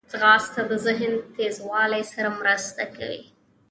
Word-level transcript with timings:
ځغاسته 0.11 0.61
د 0.69 0.71
ذهن 0.85 1.13
تیزوالي 1.35 2.03
سره 2.13 2.29
مرسته 2.39 2.83
کوي 2.95 3.21